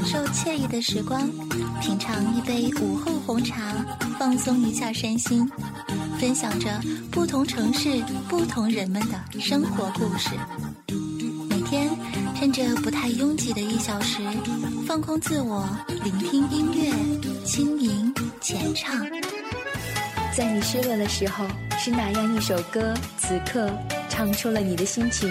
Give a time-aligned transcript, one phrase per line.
[0.00, 1.28] 感受惬意的时光，
[1.82, 3.74] 品尝一杯午后红茶，
[4.18, 5.46] 放松一下身心，
[6.18, 10.30] 分享着不同城市、不同人们的生活故事。
[11.50, 11.90] 每天
[12.34, 14.22] 趁着不太拥挤的一小时，
[14.86, 15.68] 放空自我，
[16.02, 18.10] 聆听音乐，轻吟
[18.40, 19.06] 浅唱。
[20.34, 21.44] 在你失落的时候，
[21.78, 23.70] 是哪样一首歌，此刻
[24.08, 25.30] 唱出了你的心情，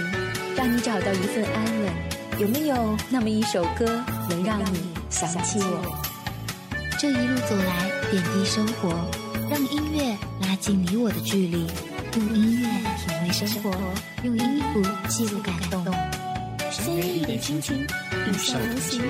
[0.56, 1.79] 让你找到一份安？
[2.40, 5.94] 有没有那么一首歌，能让你想起我？
[6.98, 8.90] 这一路走来，点滴生活，
[9.50, 11.68] 让音乐拉近你我的距离，
[12.16, 13.70] 用音乐品味生活，
[14.24, 15.84] 用音符记录感动。
[16.72, 17.86] 先一点心情，
[18.26, 19.02] 与笑同行，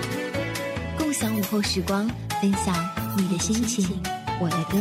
[0.97, 2.09] 共享午后时光，
[2.41, 2.75] 分享
[3.15, 4.01] 你的心情，
[4.39, 4.79] 我的歌。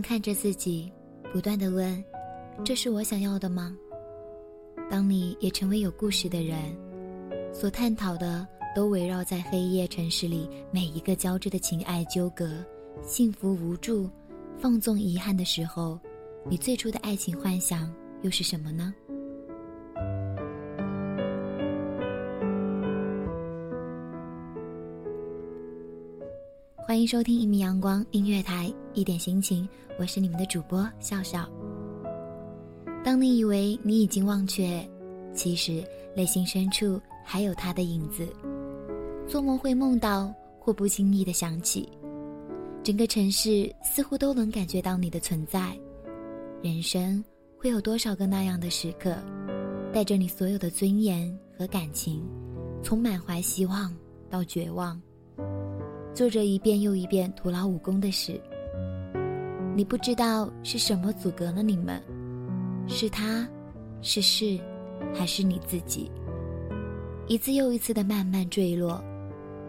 [0.00, 0.92] 看着自己，
[1.32, 2.04] 不断的问
[2.64, 3.76] ：“这是我想要的吗？”
[4.90, 6.58] 当你也成为有故事的人，
[7.52, 12.64] 所探讨的都围绕在黑夜城市里每一个交织的情爱纠葛、
[13.02, 14.08] 幸福无助、
[14.58, 15.98] 放纵遗憾的时候，
[16.48, 18.94] 你最初的爱情幻想又是什么呢？
[26.88, 29.68] 欢迎收听一米阳光音乐台，一点心情，
[29.98, 31.46] 我是你们的主播笑笑。
[33.04, 34.82] 当你以为你已经忘却，
[35.34, 35.84] 其实
[36.16, 38.26] 内心深处还有他的影子。
[39.28, 41.86] 做梦会梦到，或不经意的想起，
[42.82, 45.78] 整个城市似乎都能感觉到你的存在。
[46.62, 47.22] 人生
[47.58, 49.14] 会有多少个那样的时刻，
[49.92, 52.26] 带着你所有的尊严和感情，
[52.82, 53.94] 从满怀希望
[54.30, 54.98] 到绝望。
[56.18, 58.40] 做着一遍又一遍徒劳无功的事，
[59.76, 62.02] 你不知道是什么阻隔了你们，
[62.88, 63.48] 是他，
[64.02, 64.58] 是事，
[65.14, 66.10] 还是你自己？
[67.28, 69.00] 一次又一次的慢慢坠落，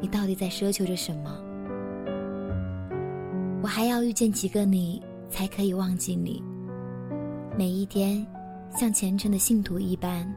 [0.01, 1.39] 你到底在奢求着什么？
[3.61, 4.99] 我还要遇见几个你，
[5.29, 6.41] 才可以忘记你？
[7.55, 8.25] 每一天，
[8.75, 10.27] 像虔诚的信徒一般，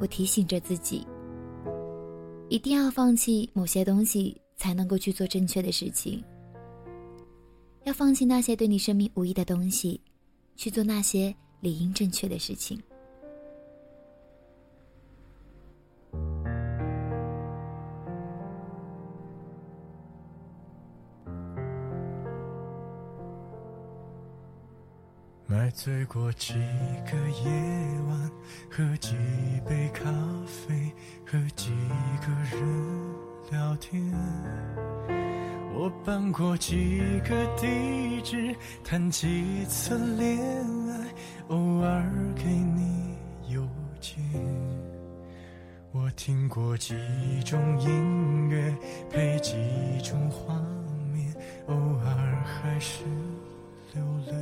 [0.00, 1.06] 我提醒着自己，
[2.48, 4.39] 一定要放弃某些东西。
[4.60, 6.22] 才能够去做正确的事情。
[7.84, 9.98] 要放弃那些对你生命无益的东西，
[10.54, 12.78] 去做那些理应正确的事情。
[25.46, 27.50] 买醉过几个夜
[28.08, 28.30] 晚，
[28.70, 29.16] 喝几
[29.66, 30.04] 杯咖
[30.44, 30.92] 啡，
[31.24, 31.70] 和几
[32.20, 33.29] 个人。
[33.50, 34.00] 聊天，
[35.74, 40.38] 我搬过几个地址，谈几次恋
[40.88, 41.06] 爱，
[41.48, 43.16] 偶尔给你
[43.48, 43.66] 邮
[44.00, 44.22] 件。
[45.90, 46.94] 我听过几
[47.44, 48.72] 种音乐，
[49.10, 49.56] 配几
[50.04, 50.54] 种画
[51.12, 51.34] 面，
[51.66, 53.02] 偶尔还是
[53.92, 54.32] 流泪。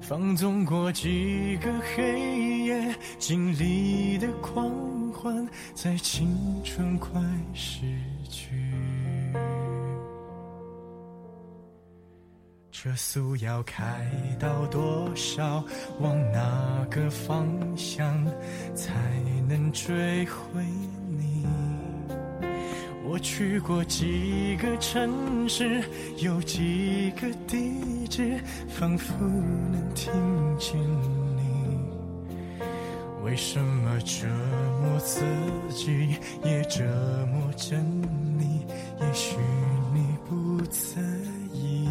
[0.00, 4.70] 放纵过几个黑夜，经历的狂
[5.22, 7.22] 欢，在青春快
[7.54, 7.82] 逝
[8.28, 8.60] 去。
[12.72, 15.64] 车速要开到多少？
[16.00, 17.46] 往哪个方
[17.76, 18.26] 向
[18.74, 18.92] 才
[19.48, 20.60] 能追回
[21.08, 21.46] 你？
[23.04, 25.84] 我去过几个城市，
[26.18, 30.12] 有几个地址，仿佛能听
[30.58, 31.31] 见你。
[33.22, 34.26] 为什么折
[34.82, 35.22] 磨自
[35.70, 36.84] 己，也折
[37.32, 37.76] 磨着
[38.38, 38.66] 你？
[39.00, 39.36] 也许
[39.94, 41.00] 你不在
[41.54, 41.88] 意。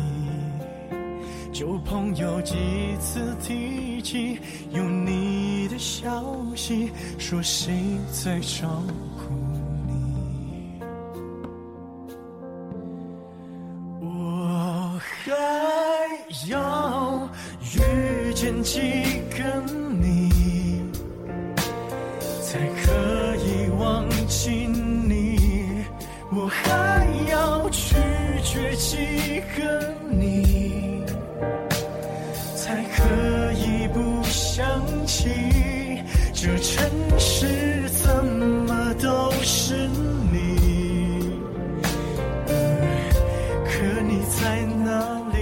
[1.53, 2.55] 旧朋友几
[2.99, 4.39] 次提起
[4.71, 6.23] 有你的消
[6.55, 7.73] 息，说谁
[8.11, 8.83] 在照
[9.17, 9.33] 顾
[9.87, 10.81] 你？
[14.01, 15.31] 我还？
[16.47, 17.29] 要
[17.75, 18.79] 遇见几
[19.29, 19.61] 个
[19.99, 20.31] 你，
[29.57, 31.03] 个你，
[32.55, 34.65] 才可以不想
[35.05, 35.29] 起？
[36.33, 36.89] 这城
[37.19, 39.87] 市怎么都是
[40.31, 41.39] 你？
[43.65, 44.89] 可你在哪
[45.31, 45.37] 里？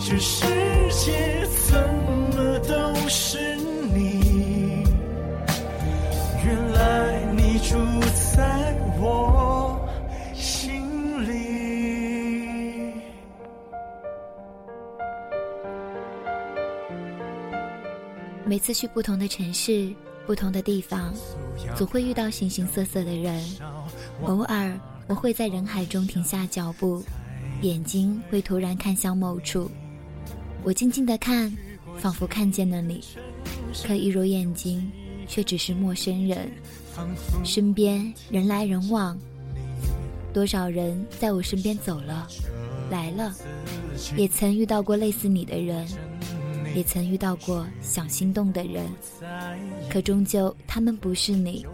[0.00, 0.46] 这世
[0.90, 1.76] 界怎
[2.34, 3.38] 么都是
[18.44, 19.92] 每次去不同的城市、
[20.26, 21.12] 不同的地方，
[21.76, 23.42] 总会遇到形形色色的人。
[24.24, 27.02] 偶尔，我会在人海中停下脚步，
[27.62, 29.70] 眼睛会突然看向某处。
[30.64, 31.56] 我静静的看，
[31.98, 33.02] 仿佛看见了你，
[33.86, 34.90] 可一揉眼睛，
[35.28, 36.50] 却只是陌生人。
[37.44, 39.16] 身边人来人往，
[40.34, 42.28] 多少人在我身边走了，
[42.90, 43.34] 来了，
[44.16, 45.86] 也曾遇到过类似你的人。
[46.74, 48.86] 也曾遇到过想心动的人，
[49.90, 51.66] 可终究他们不是你，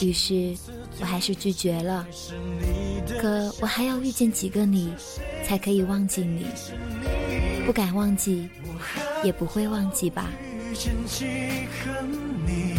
[0.00, 0.54] 于是
[1.00, 2.06] 我还是拒绝了。
[3.20, 4.92] 可我还要遇见几个你，
[5.44, 6.46] 才可以忘记你？
[7.66, 8.48] 不敢忘记，
[9.24, 10.30] 也不会忘记吧。
[10.70, 12.02] 遇见几个
[12.46, 12.74] 你，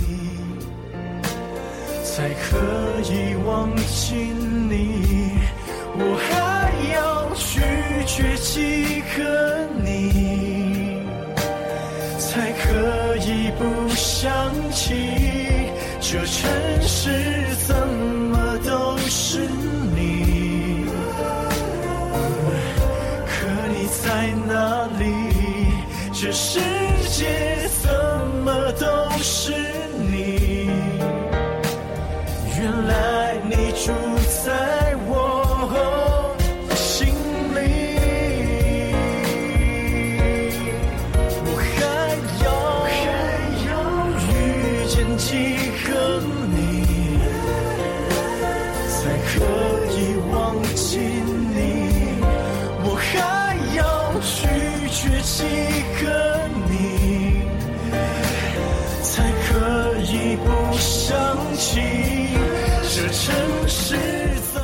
[2.04, 5.32] 才可以忘记你？
[5.94, 7.60] 我还要拒
[8.08, 9.61] 绝几个
[16.12, 17.10] 这城市
[17.66, 19.48] 怎么都是
[19.96, 20.86] 你？
[23.28, 25.06] 可你在哪里？
[26.12, 26.60] 这世
[27.12, 27.90] 界怎
[28.44, 28.86] 么都
[29.19, 29.54] 是
[30.12, 30.69] 你？
[32.60, 33.94] 原来你住
[50.51, 52.19] 以忘记你？
[52.83, 54.48] 我还要拒
[54.92, 55.44] 绝几
[56.03, 56.06] 个
[56.69, 56.71] 你，
[59.01, 60.45] 才可以不
[60.77, 61.15] 想
[61.56, 61.80] 起？
[62.94, 63.33] 这城
[63.68, 63.95] 市
[64.53, 64.62] 怎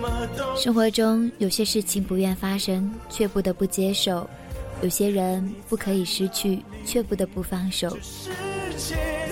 [0.00, 4.26] 么都生活中有些事情不愿发生，却不得不接受；
[4.82, 7.96] 有些人不可以失去，却不得不放手。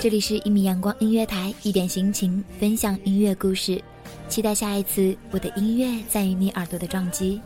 [0.00, 3.82] 这里是一米阳光音乐台，一点心情，分享音乐故事。
[4.28, 7.40] 期待下一次我的音乐在于你耳朵的撞击。